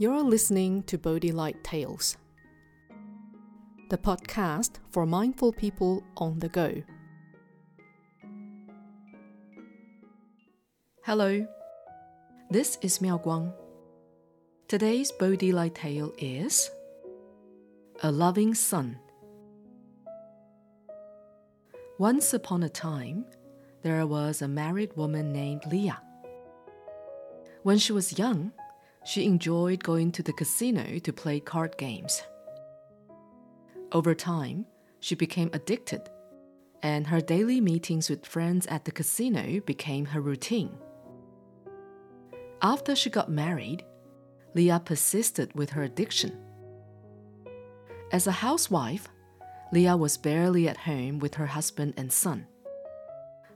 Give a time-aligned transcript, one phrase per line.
[0.00, 2.16] You're listening to Bodhi Light Tales,
[3.90, 6.82] the podcast for mindful people on the go.
[11.04, 11.46] Hello,
[12.48, 13.52] this is Miao Guang.
[14.68, 16.70] Today's Bodhi Light Tale is
[18.02, 18.98] A Loving Son.
[21.98, 23.26] Once upon a time,
[23.82, 26.00] there was a married woman named Leah.
[27.64, 28.52] When she was young,
[29.10, 32.22] she enjoyed going to the casino to play card games.
[33.90, 34.66] Over time,
[35.00, 36.08] she became addicted,
[36.80, 40.78] and her daily meetings with friends at the casino became her routine.
[42.62, 43.84] After she got married,
[44.54, 46.38] Leah persisted with her addiction.
[48.12, 49.08] As a housewife,
[49.72, 52.46] Leah was barely at home with her husband and son,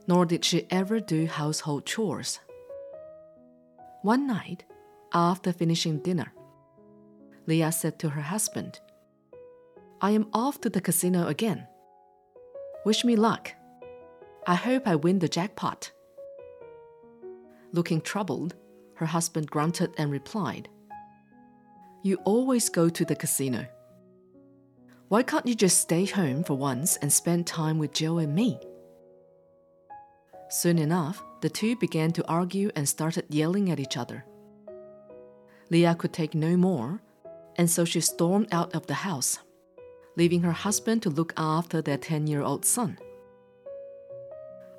[0.08, 2.40] nor did she ever do household chores.
[4.02, 4.64] One night,
[5.14, 6.32] after finishing dinner,
[7.46, 8.80] Leah said to her husband,
[10.00, 11.66] I am off to the casino again.
[12.84, 13.52] Wish me luck.
[14.46, 15.90] I hope I win the jackpot.
[17.72, 18.54] Looking troubled,
[18.96, 20.68] her husband grunted and replied,
[22.02, 23.66] You always go to the casino.
[25.08, 28.58] Why can't you just stay home for once and spend time with Joe and me?
[30.50, 34.24] Soon enough, the two began to argue and started yelling at each other.
[35.70, 37.00] Leah could take no more,
[37.56, 39.38] and so she stormed out of the house,
[40.16, 42.98] leaving her husband to look after their 10 year old son.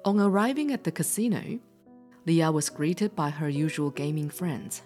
[0.03, 1.59] On arriving at the casino,
[2.25, 4.81] Leah was greeted by her usual gaming friends.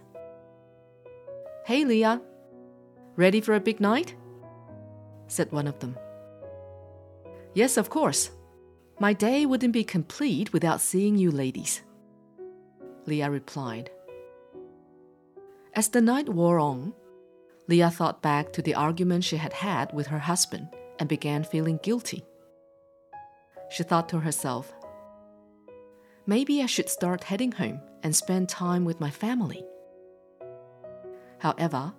[1.66, 2.22] Hey, Leah,
[3.16, 4.16] ready for a big night?
[5.28, 5.97] said one of them.
[7.53, 8.31] Yes, of course.
[9.00, 11.81] My day wouldn't be complete without seeing you ladies.
[13.06, 13.91] Leah replied.
[15.75, 16.94] As the night wore on,
[17.67, 20.67] Leah thought back to the argument she had had with her husband
[20.98, 22.25] and began feeling guilty.
[23.69, 24.74] She thought to herself,
[26.25, 29.63] maybe I should start heading home and spend time with my family.
[31.38, 31.94] However,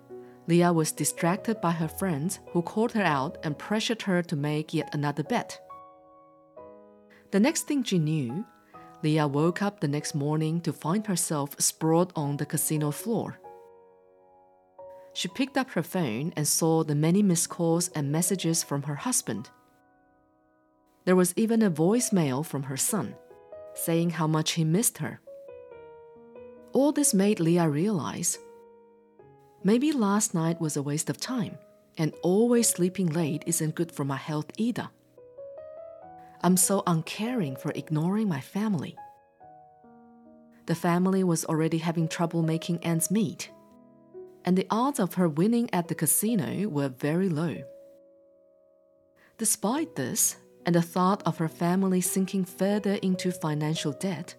[0.47, 4.73] Leah was distracted by her friends who called her out and pressured her to make
[4.73, 5.59] yet another bet.
[7.31, 8.45] The next thing she knew,
[9.03, 13.39] Leah woke up the next morning to find herself sprawled on the casino floor.
[15.13, 18.95] She picked up her phone and saw the many missed calls and messages from her
[18.95, 19.49] husband.
[21.05, 23.15] There was even a voicemail from her son,
[23.73, 25.19] saying how much he missed her.
[26.73, 28.37] All this made Leah realize
[29.63, 31.57] maybe last night was a waste of time,
[31.97, 34.89] and always sleeping late isn't good for my health either.
[36.41, 38.95] I'm so uncaring for ignoring my family.
[40.67, 43.51] The family was already having trouble making ends meet
[44.45, 47.57] and the odds of her winning at the casino were very low.
[49.37, 54.35] Despite this, and the thought of her family sinking further into financial debt,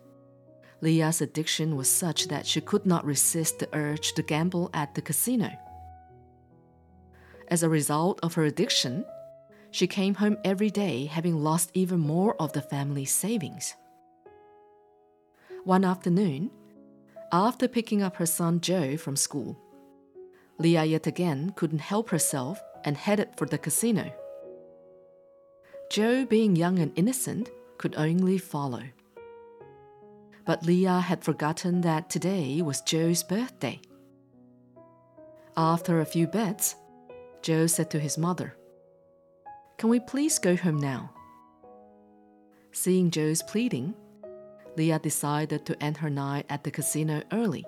[0.81, 5.03] Leah's addiction was such that she could not resist the urge to gamble at the
[5.03, 5.51] casino.
[7.49, 9.05] As a result of her addiction,
[9.71, 13.75] she came home every day having lost even more of the family's savings.
[15.65, 16.51] One afternoon,
[17.31, 19.57] after picking up her son Joe from school,
[20.59, 24.13] Leah yet again couldn't help herself and headed for the casino.
[25.91, 28.83] Joe, being young and innocent, could only follow.
[30.45, 33.81] But Leah had forgotten that today was Joe's birthday.
[35.57, 36.77] After a few bets,
[37.43, 38.57] Joe said to his mother,
[39.79, 41.11] Can we please go home now?
[42.73, 43.95] Seeing Joe's pleading,
[44.77, 47.67] Leah decided to end her night at the casino early.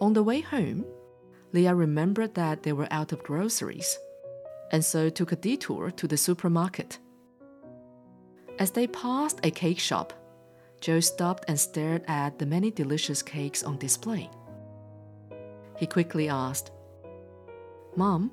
[0.00, 0.84] On the way home,
[1.52, 3.98] Leah remembered that they were out of groceries,
[4.70, 6.98] and so took a detour to the supermarket.
[8.58, 10.12] As they passed a cake shop,
[10.80, 14.30] Joe stopped and stared at the many delicious cakes on display.
[15.76, 16.70] He quickly asked,
[17.96, 18.32] Mom,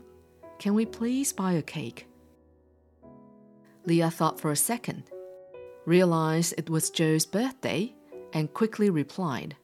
[0.60, 2.08] can we please buy a cake?
[3.86, 5.04] Leah thought for a second,
[5.86, 7.94] realized it was Joe's birthday,
[8.34, 9.56] and quickly replied,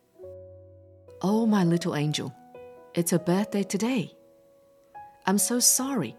[1.21, 2.33] Oh, my little angel,
[2.95, 4.15] it's her birthday today.
[5.25, 6.15] I'm so sorry.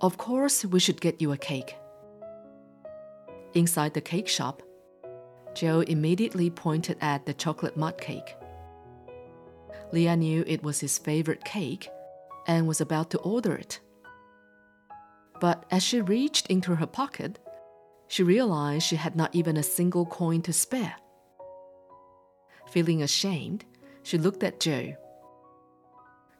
[0.00, 1.76] Of course, we should get you a cake.
[3.54, 4.62] Inside the cake shop,
[5.54, 8.36] Joe immediately pointed at the chocolate mud cake.
[9.92, 11.88] Leah knew it was his favorite cake
[12.46, 13.80] and was about to order it.
[15.40, 17.38] But as she reached into her pocket,
[18.08, 20.96] she realized she had not even a single coin to spare.
[22.70, 23.64] Feeling ashamed,
[24.02, 24.94] she looked at Joe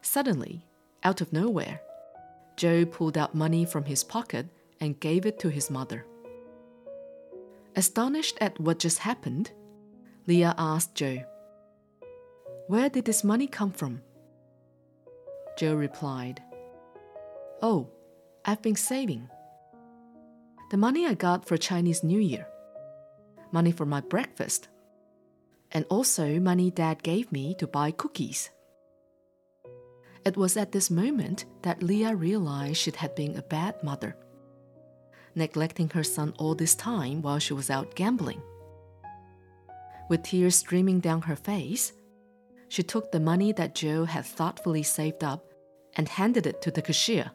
[0.05, 0.67] Suddenly,
[1.03, 1.81] out of nowhere,
[2.56, 4.47] Joe pulled out money from his pocket
[4.79, 6.05] and gave it to his mother.
[7.75, 9.51] Astonished at what just happened,
[10.27, 11.25] Leah asked Joe,
[12.69, 14.03] Where did this money come from?
[15.56, 16.43] Joe replied,
[17.62, 17.89] Oh,
[18.45, 19.31] I've been saving.
[20.71, 22.47] The money I got for Chinese New Year,
[23.53, 24.69] money for my breakfast,
[25.73, 28.51] and also money Dad gave me to buy cookies.
[30.25, 34.17] It was at this moment that Leah realized she had been a bad mother,
[35.35, 38.41] neglecting her son all this time while she was out gambling.
[40.09, 41.93] With tears streaming down her face,
[42.69, 45.44] she took the money that Joe had thoughtfully saved up
[45.94, 47.31] and handed it to the cashier.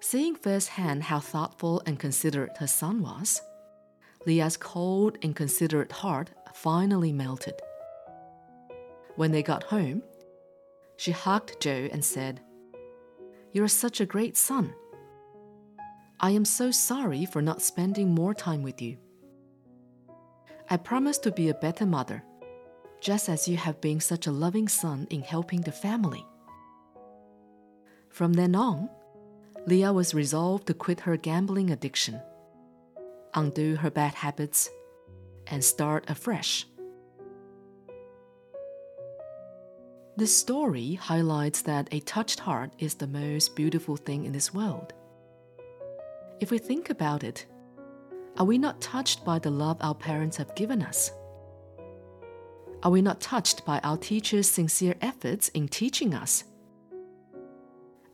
[0.00, 3.40] Seeing firsthand how thoughtful and considerate her son was,
[4.26, 7.54] Leah's cold, inconsiderate heart finally melted.
[9.16, 10.02] When they got home,
[10.98, 12.40] she hugged Joe and said,
[13.52, 14.74] You're such a great son.
[16.18, 18.98] I am so sorry for not spending more time with you.
[20.68, 22.24] I promise to be a better mother,
[23.00, 26.26] just as you have been such a loving son in helping the family.
[28.10, 28.90] From then on,
[29.66, 32.20] Leah was resolved to quit her gambling addiction,
[33.34, 34.68] undo her bad habits,
[35.46, 36.66] and start afresh.
[40.18, 44.92] This story highlights that a touched heart is the most beautiful thing in this world.
[46.40, 47.46] If we think about it,
[48.36, 51.12] are we not touched by the love our parents have given us?
[52.82, 56.42] Are we not touched by our teachers' sincere efforts in teaching us?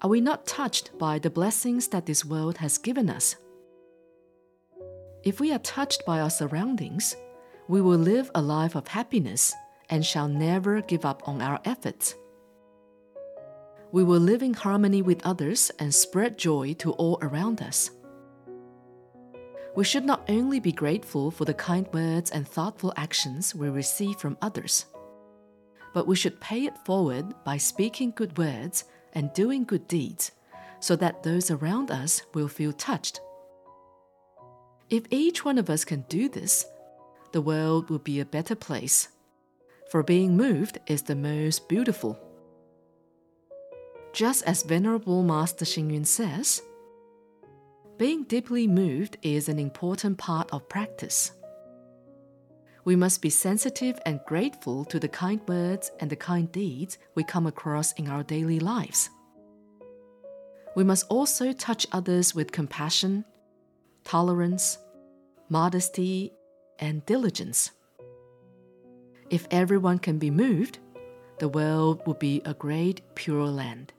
[0.02, 3.34] Are we not touched by the blessings that this world has given us?
[5.22, 7.16] If we are touched by our surroundings,
[7.66, 9.54] we will live a life of happiness
[9.90, 12.14] and shall never give up on our efforts.
[13.92, 17.90] We will live in harmony with others and spread joy to all around us.
[19.76, 24.16] We should not only be grateful for the kind words and thoughtful actions we receive
[24.16, 24.86] from others,
[25.92, 30.32] but we should pay it forward by speaking good words and doing good deeds
[30.80, 33.20] so that those around us will feel touched.
[34.90, 36.66] If each one of us can do this,
[37.32, 39.08] the world will be a better place
[39.94, 42.18] for being moved is the most beautiful.
[44.12, 46.60] Just as Venerable Master Xing says,
[47.96, 51.30] being deeply moved is an important part of practice.
[52.84, 57.22] We must be sensitive and grateful to the kind words and the kind deeds we
[57.22, 59.10] come across in our daily lives.
[60.74, 63.24] We must also touch others with compassion,
[64.02, 64.76] tolerance,
[65.48, 66.32] modesty,
[66.80, 67.70] and diligence.
[69.34, 70.78] If everyone can be moved,
[71.40, 73.92] the world will be a great pure land.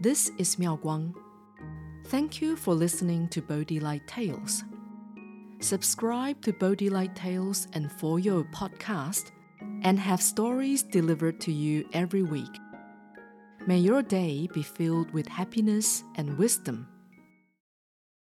[0.00, 1.12] This is Miao Guang.
[2.06, 4.64] Thank you for listening to Bodhi Light Tales.
[5.60, 9.30] Subscribe to Bodhi Light Tales and For Your podcast
[9.82, 12.56] and have stories delivered to you every week.
[13.66, 16.88] May your day be filled with happiness and wisdom.